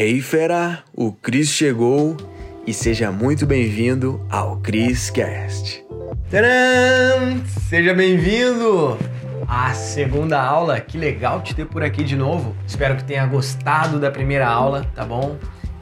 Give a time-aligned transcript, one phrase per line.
[0.00, 2.16] Hey fera, o Cris chegou
[2.64, 5.84] e seja muito bem-vindo ao Cris Cast.
[6.30, 7.44] Tcharam!
[7.68, 8.96] Seja bem-vindo
[9.48, 10.78] à segunda aula.
[10.78, 12.54] Que legal te ter por aqui de novo.
[12.64, 15.36] Espero que tenha gostado da primeira aula, tá bom?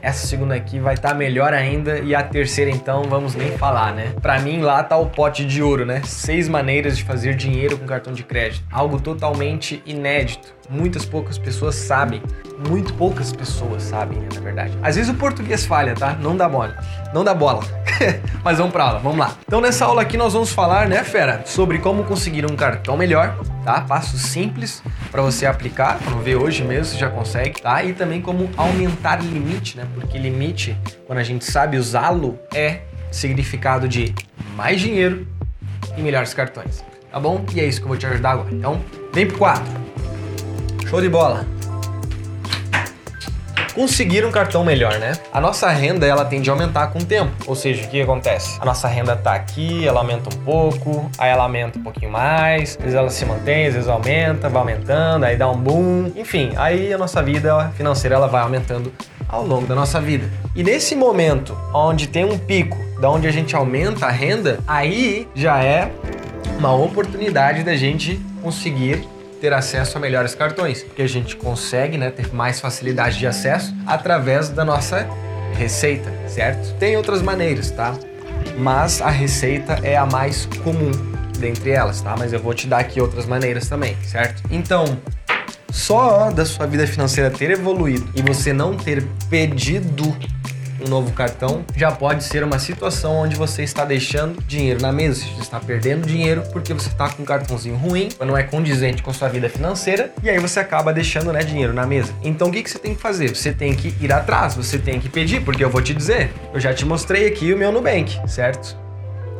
[0.07, 3.93] Essa segunda aqui vai estar tá melhor ainda e a terceira então vamos nem falar,
[3.93, 4.13] né?
[4.21, 6.01] Para mim lá tá o pote de ouro, né?
[6.05, 8.63] Seis maneiras de fazer dinheiro com cartão de crédito.
[8.71, 10.55] Algo totalmente inédito.
[10.69, 12.23] Muitas poucas pessoas sabem.
[12.69, 14.77] Muito poucas pessoas sabem, né, na verdade.
[14.81, 16.13] Às vezes o português falha, tá?
[16.13, 16.77] Não dá bola.
[17.13, 17.61] Não dá bola.
[18.45, 19.35] Mas vamos pra aula, vamos lá.
[19.45, 23.37] Então nessa aula aqui nós vamos falar, né, fera, sobre como conseguir um cartão melhor,
[23.67, 23.81] tá?
[23.81, 24.81] Passos simples
[25.11, 25.97] para você aplicar.
[26.05, 27.83] Vamos ver hoje mesmo se já consegue, tá?
[27.83, 29.85] E também como aumentar limite, né?
[29.93, 34.15] Porque limite, quando a gente sabe usá-lo, é significado de
[34.55, 35.27] mais dinheiro
[35.97, 36.81] e melhores cartões.
[37.11, 37.45] Tá bom?
[37.53, 38.49] E é isso que eu vou te ajudar agora.
[38.53, 38.81] Então,
[39.13, 39.65] vem pro quadro.
[40.87, 41.56] Show de bola
[43.77, 45.11] conseguir um cartão melhor, né?
[45.31, 47.31] A nossa renda ela tende a aumentar com o tempo.
[47.45, 48.57] Ou seja, o que acontece?
[48.59, 52.71] A nossa renda tá aqui, ela aumenta um pouco, aí ela aumenta um pouquinho mais,
[52.71, 56.11] às vezes ela se mantém, às vezes aumenta, vai aumentando, aí dá um boom.
[56.15, 58.91] Enfim, aí a nossa vida financeira ela vai aumentando
[59.29, 60.27] ao longo da nossa vida.
[60.55, 65.27] E nesse momento onde tem um pico, da onde a gente aumenta a renda, aí
[65.35, 65.91] já é
[66.57, 69.07] uma oportunidade da gente conseguir
[69.39, 73.73] ter acesso a melhores cartões, porque a gente consegue né, ter mais facilidade de acesso
[73.85, 75.07] através da nossa
[75.53, 76.73] receita, certo?
[76.77, 77.95] Tem outras maneiras, tá?
[78.57, 80.91] Mas a receita é a mais comum
[81.37, 82.15] dentre elas, tá?
[82.17, 84.43] Mas eu vou te dar aqui outras maneiras também, certo?
[84.49, 84.97] Então,
[85.69, 90.15] só da sua vida financeira ter evoluído e você não ter pedido
[90.85, 95.25] um novo cartão, já pode ser uma situação onde você está deixando dinheiro na mesa,
[95.25, 99.13] você está perdendo dinheiro porque você está com um cartãozinho ruim, não é condizente com
[99.13, 102.13] sua vida financeira, e aí você acaba deixando né, dinheiro na mesa.
[102.23, 103.35] Então o que, que você tem que fazer?
[103.35, 106.59] Você tem que ir atrás, você tem que pedir, porque eu vou te dizer, eu
[106.59, 108.77] já te mostrei aqui o meu Nubank, certo?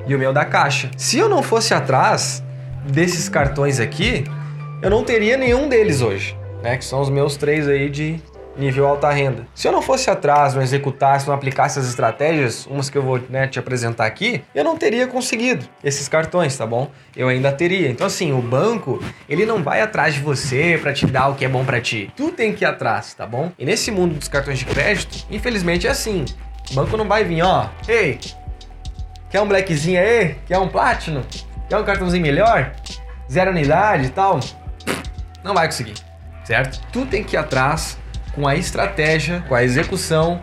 [0.08, 0.90] E o meu da Caixa.
[0.98, 2.44] Se eu não fosse atrás
[2.86, 4.24] desses cartões aqui,
[4.82, 6.78] eu não teria nenhum deles hoje, né?
[6.78, 8.20] Que são os meus três aí de
[8.58, 9.48] nível alta renda.
[9.54, 13.20] Se eu não fosse atrás, não executasse, não aplicasse as estratégias, umas que eu vou
[13.30, 16.90] né, te apresentar aqui, eu não teria conseguido esses cartões, tá bom?
[17.16, 17.90] Eu ainda teria.
[17.90, 21.46] Então assim, o banco, ele não vai atrás de você para te dar o que
[21.46, 22.12] é bom para ti.
[22.16, 23.52] Tu tem que ir atrás, tá bom?
[23.58, 26.26] E nesse mundo dos cartões de crédito, infelizmente é assim.
[26.72, 28.20] O banco não vai vir, ó, ei,
[29.30, 30.36] quer um blackzinho aí?
[30.46, 31.24] Quer um platinum?
[31.70, 32.72] Quer um cartãozinho melhor?
[33.32, 34.40] Zero unidade e tal?
[35.44, 35.96] Não vai conseguir,
[36.44, 36.82] certo?
[36.92, 37.98] Tu tem que ir atrás
[38.38, 40.40] com a estratégia, com a execução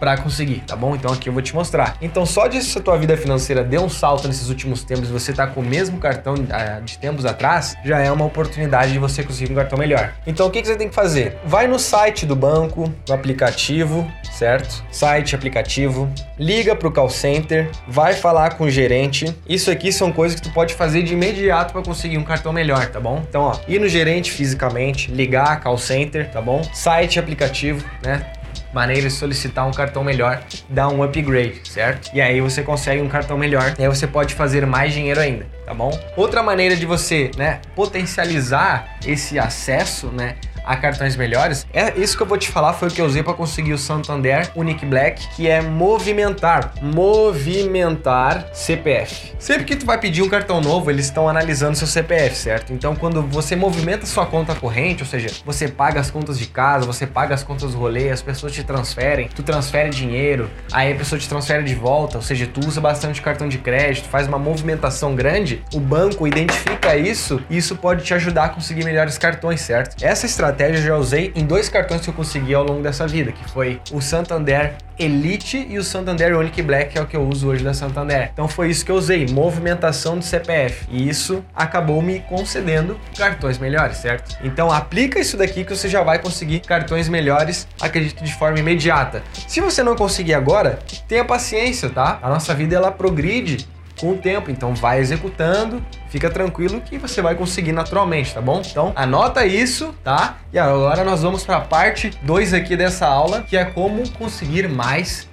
[0.00, 0.96] para conseguir, tá bom?
[0.96, 1.96] Então aqui eu vou te mostrar.
[2.00, 5.12] Então só de se a tua vida financeira deu um salto nesses últimos tempos e
[5.12, 8.98] você tá com o mesmo cartão ah, de tempos atrás, já é uma oportunidade de
[8.98, 10.14] você conseguir um cartão melhor.
[10.26, 11.36] Então o que, que você tem que fazer?
[11.44, 14.82] Vai no site do banco, no aplicativo, certo?
[14.90, 19.36] Site, aplicativo, liga pro call center, vai falar com o gerente.
[19.46, 22.86] Isso aqui são coisas que tu pode fazer de imediato para conseguir um cartão melhor,
[22.86, 23.22] tá bom?
[23.28, 26.62] Então, ó, ir no gerente fisicamente, ligar call center, tá bom?
[26.72, 28.24] Site, aplicativo, né?
[28.72, 32.10] Maneira de solicitar um cartão melhor, dar um upgrade, certo?
[32.14, 35.46] E aí você consegue um cartão melhor, e aí você pode fazer mais dinheiro ainda,
[35.66, 35.90] tá bom?
[36.16, 40.36] Outra maneira de você, né, potencializar esse acesso, né,
[40.70, 41.66] a cartões melhores.
[41.72, 43.78] É isso que eu vou te falar foi o que eu usei para conseguir o
[43.78, 49.32] Santander Unique Black, que é movimentar, movimentar CPF.
[49.36, 52.72] Sempre que tu vai pedir um cartão novo, eles estão analisando seu CPF, certo?
[52.72, 56.86] Então quando você movimenta sua conta corrente, ou seja, você paga as contas de casa,
[56.86, 60.94] você paga as contas do rolê, as pessoas te transferem, tu transfere dinheiro, aí a
[60.94, 64.38] pessoa te transfere de volta, ou seja, tu usa bastante cartão de crédito, faz uma
[64.38, 69.60] movimentação grande, o banco identifica isso e isso pode te ajudar a conseguir melhores cartões,
[69.62, 69.96] certo?
[70.00, 73.32] Essa estratégia estratégia já usei em dois cartões que eu consegui ao longo dessa vida,
[73.32, 77.26] que foi o Santander Elite e o Santander Unique Black, que é o que eu
[77.26, 78.30] uso hoje da Santander.
[78.34, 80.86] Então foi isso que eu usei, movimentação do CPF.
[80.90, 84.36] E isso acabou me concedendo cartões melhores, certo?
[84.44, 89.22] Então aplica isso daqui que você já vai conseguir cartões melhores, acredito, de forma imediata.
[89.48, 92.18] Se você não conseguir agora, tenha paciência, tá?
[92.20, 93.66] A nossa vida ela progride
[94.00, 94.50] com o tempo.
[94.50, 98.62] Então vai executando, fica tranquilo que você vai conseguir naturalmente, tá bom?
[98.64, 100.38] Então anota isso, tá?
[100.52, 104.68] E agora nós vamos para a parte 2 aqui dessa aula, que é como conseguir
[104.68, 105.28] mais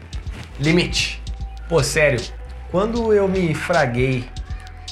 [0.59, 1.21] limite.
[1.69, 2.21] Pô, sério,
[2.71, 4.25] quando eu me fraguei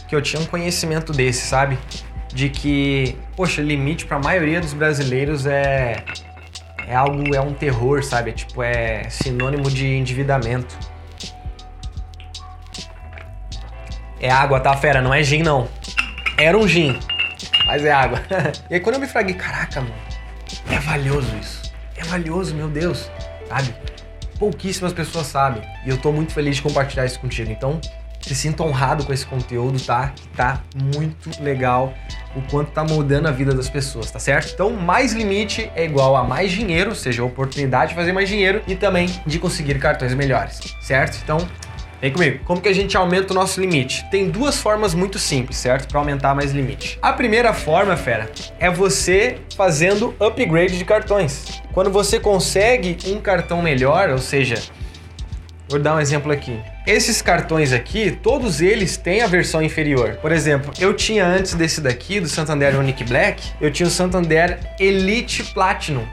[0.07, 1.77] que eu tinha um conhecimento desse, sabe?
[2.33, 6.03] De que, poxa, limite para a maioria dos brasileiros é
[6.87, 8.31] é algo, é um terror, sabe?
[8.31, 10.77] Tipo, é sinônimo de endividamento.
[14.19, 15.01] É água, tá, fera?
[15.01, 15.67] Não é gin, não.
[16.37, 16.99] Era um gin,
[17.65, 18.21] mas é água.
[18.69, 19.93] e aí quando eu me fraguei, caraca, mano,
[20.69, 21.73] é valioso isso.
[21.95, 23.09] É valioso, meu Deus.
[23.47, 23.73] sabe?
[24.37, 25.61] Pouquíssimas pessoas sabem.
[25.85, 27.51] E eu tô muito feliz de compartilhar isso contigo.
[27.51, 27.79] Então,
[28.21, 30.11] se sinta honrado com esse conteúdo, tá?
[30.15, 31.93] Que tá muito legal
[32.35, 34.51] o quanto tá moldando a vida das pessoas, tá certo?
[34.53, 38.27] Então, mais limite é igual a mais dinheiro, ou seja, a oportunidade de fazer mais
[38.27, 41.19] dinheiro e também de conseguir cartões melhores, certo?
[41.23, 41.37] Então,
[42.01, 42.39] Vem comigo.
[42.43, 44.05] Como que a gente aumenta o nosso limite?
[44.11, 45.87] Tem duas formas muito simples, certo?
[45.87, 46.99] Para aumentar mais limite.
[47.01, 51.61] A primeira forma, fera, é você fazendo upgrade de cartões.
[51.73, 54.61] Quando você consegue um cartão melhor, ou seja,
[55.69, 56.59] vou dar um exemplo aqui.
[56.85, 60.19] Esses cartões aqui, todos eles têm a versão inferior.
[60.21, 64.59] Por exemplo, eu tinha antes desse daqui, do Santander Unique Black, eu tinha o Santander
[64.79, 66.05] Elite Platinum.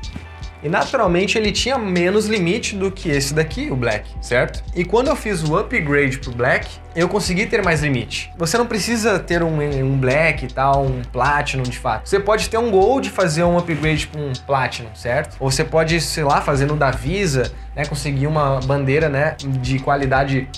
[0.62, 4.62] E naturalmente ele tinha menos limite do que esse daqui, o Black, certo?
[4.74, 8.30] E quando eu fiz o upgrade pro Black, eu consegui ter mais limite.
[8.36, 12.08] Você não precisa ter um, um Black e tal, um Platinum de fato.
[12.08, 15.36] Você pode ter um Gold e fazer um upgrade para um Platinum, certo?
[15.40, 20.48] Ou você pode, sei lá, fazendo da Visa, né, conseguir uma bandeira, né, de qualidade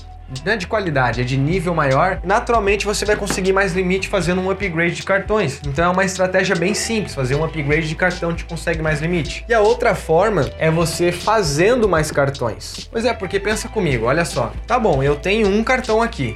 [0.44, 4.40] não é de qualidade, é de nível maior, naturalmente você vai conseguir mais limite fazendo
[4.40, 5.60] um upgrade de cartões.
[5.66, 9.44] Então é uma estratégia bem simples, fazer um upgrade de cartão te consegue mais limite.
[9.48, 12.88] E a outra forma é você fazendo mais cartões.
[12.90, 14.52] Pois é, porque pensa comigo, olha só.
[14.66, 16.34] Tá bom, eu tenho um cartão aqui.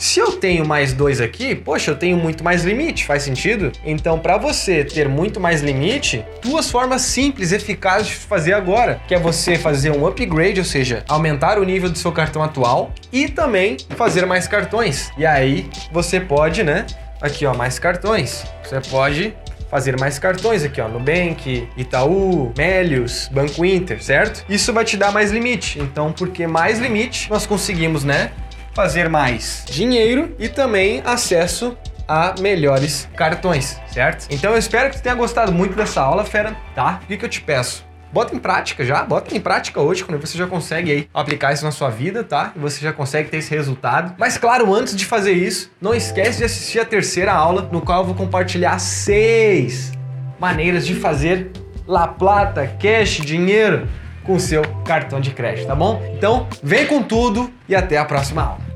[0.00, 3.70] Se eu tenho mais dois aqui, poxa, eu tenho muito mais limite, faz sentido?
[3.84, 9.14] Então, para você ter muito mais limite, duas formas simples, eficazes de fazer agora, que
[9.14, 13.28] é você fazer um upgrade, ou seja, aumentar o nível do seu cartão atual e
[13.28, 15.10] também fazer mais cartões.
[15.18, 16.86] E aí você pode, né?
[17.20, 18.46] Aqui, ó, mais cartões.
[18.64, 19.34] Você pode
[19.70, 24.46] fazer mais cartões aqui, ó, Nubank, Itaú, Melius, Banco Inter, certo?
[24.48, 25.78] Isso vai te dar mais limite.
[25.78, 28.32] Então, porque mais limite, nós conseguimos, né,
[28.74, 31.76] fazer mais dinheiro e também acesso
[32.06, 34.26] a melhores cartões, certo?
[34.30, 37.00] Então eu espero que você tenha gostado muito dessa aula, fera, tá?
[37.02, 37.88] O que, que eu te peço?
[38.12, 41.64] Bota em prática já, bota em prática hoje, quando você já consegue aí aplicar isso
[41.64, 42.52] na sua vida, tá?
[42.56, 44.14] E você já consegue ter esse resultado.
[44.18, 48.00] Mas claro, antes de fazer isso, não esquece de assistir a terceira aula, no qual
[48.00, 49.92] eu vou compartilhar seis
[50.40, 51.52] maneiras de fazer
[51.86, 53.86] La Plata, cash, dinheiro
[54.24, 56.02] com o seu cartão de crédito, tá bom?
[56.16, 58.70] Então, vem com tudo e até a próxima aula.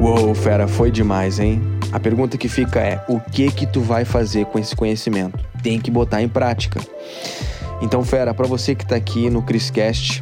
[0.00, 1.62] Uou, fera, foi demais, hein?
[1.92, 5.38] A pergunta que fica é: o que que tu vai fazer com esse conhecimento?
[5.62, 6.80] Tem que botar em prática.
[7.80, 10.21] Então, fera, para você que tá aqui no Criscast,